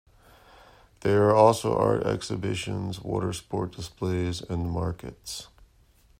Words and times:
There 1.01 1.25
are 1.29 1.35
also 1.35 1.77
art 1.77 2.01
exhibitions, 2.07 2.97
watersport 2.97 3.75
displays 3.75 4.41
and 4.41 4.67
markets. 4.71 5.49